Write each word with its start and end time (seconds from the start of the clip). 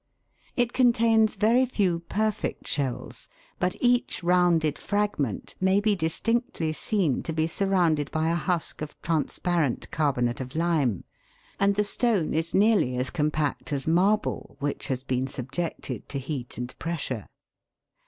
It 0.57 0.73
contains 0.73 1.35
very 1.35 1.63
few 1.67 1.99
perfect 1.99 2.65
shells, 2.65 3.27
but 3.59 3.75
each 3.79 4.23
rounded 4.23 4.79
fragment 4.79 5.53
may 5.61 5.79
be 5.79 5.95
distinctly 5.95 6.73
seen 6.73 7.21
to 7.21 7.31
be 7.31 7.45
surrounded 7.45 8.09
by 8.09 8.31
a 8.31 8.33
husk 8.33 8.81
of 8.81 8.99
transparent 9.03 9.91
carbonate 9.91 10.41
of 10.41 10.55
lime, 10.55 11.03
and 11.59 11.75
the 11.75 11.83
stone 11.83 12.33
is 12.33 12.51
nearly 12.55 12.95
as 12.97 13.11
compact 13.11 13.71
as 13.71 13.85
marble 13.85 14.55
which 14.59 14.87
has 14.87 15.03
been 15.03 15.27
subjected 15.27 16.09
to 16.09 16.17
heat 16.17 16.57
and 16.57 16.75
pressure. 16.79 17.27